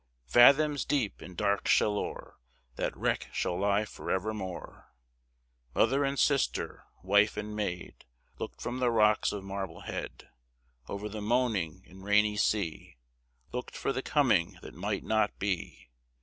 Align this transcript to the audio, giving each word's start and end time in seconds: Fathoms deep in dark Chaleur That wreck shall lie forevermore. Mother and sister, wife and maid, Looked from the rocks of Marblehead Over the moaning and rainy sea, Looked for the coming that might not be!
Fathoms 0.25 0.83
deep 0.83 1.21
in 1.21 1.35
dark 1.35 1.65
Chaleur 1.65 2.33
That 2.75 2.97
wreck 2.97 3.29
shall 3.31 3.59
lie 3.59 3.85
forevermore. 3.85 4.91
Mother 5.75 6.03
and 6.03 6.17
sister, 6.17 6.85
wife 7.03 7.37
and 7.37 7.55
maid, 7.55 8.05
Looked 8.39 8.61
from 8.63 8.79
the 8.79 8.89
rocks 8.89 9.31
of 9.31 9.43
Marblehead 9.43 10.27
Over 10.89 11.07
the 11.07 11.21
moaning 11.21 11.83
and 11.87 12.03
rainy 12.03 12.35
sea, 12.35 12.97
Looked 13.51 13.77
for 13.77 13.93
the 13.93 14.01
coming 14.01 14.57
that 14.63 14.73
might 14.73 15.03
not 15.03 15.37
be! 15.37 15.91